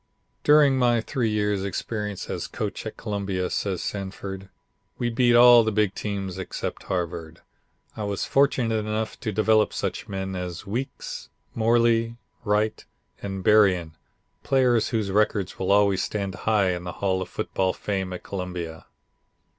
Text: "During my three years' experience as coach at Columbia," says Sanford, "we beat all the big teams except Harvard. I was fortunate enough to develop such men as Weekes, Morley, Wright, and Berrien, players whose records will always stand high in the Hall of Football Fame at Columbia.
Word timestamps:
"During 0.43 0.79
my 0.79 0.99
three 0.99 1.29
years' 1.29 1.63
experience 1.63 2.27
as 2.27 2.47
coach 2.47 2.87
at 2.87 2.97
Columbia," 2.97 3.51
says 3.51 3.83
Sanford, 3.83 4.49
"we 4.97 5.11
beat 5.11 5.35
all 5.35 5.63
the 5.63 5.71
big 5.71 5.93
teams 5.93 6.39
except 6.39 6.85
Harvard. 6.85 7.41
I 7.95 8.05
was 8.05 8.25
fortunate 8.25 8.73
enough 8.83 9.19
to 9.19 9.31
develop 9.31 9.73
such 9.73 10.07
men 10.09 10.35
as 10.35 10.65
Weekes, 10.65 11.29
Morley, 11.53 12.17
Wright, 12.43 12.83
and 13.21 13.43
Berrien, 13.43 13.95
players 14.41 14.89
whose 14.89 15.11
records 15.11 15.59
will 15.59 15.71
always 15.71 16.01
stand 16.01 16.33
high 16.33 16.71
in 16.71 16.83
the 16.83 16.93
Hall 16.93 17.21
of 17.21 17.29
Football 17.29 17.71
Fame 17.71 18.11
at 18.11 18.23
Columbia. 18.23 18.87